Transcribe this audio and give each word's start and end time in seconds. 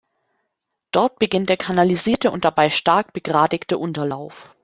Dort 0.89 1.19
beginnt 1.19 1.49
der 1.49 1.57
kanalisierte 1.57 2.31
und 2.31 2.43
dabei 2.43 2.71
stark 2.71 3.13
begradigte 3.13 3.77
Unterlauf. 3.77 4.49